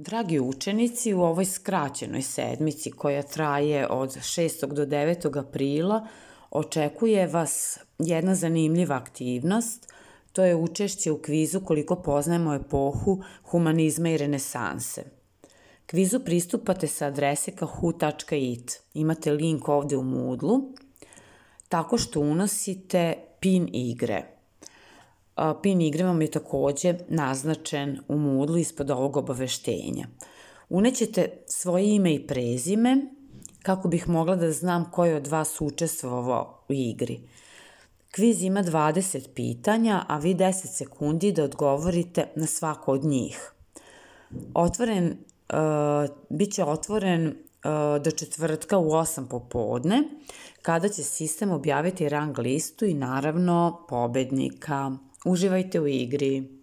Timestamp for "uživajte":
55.28-55.80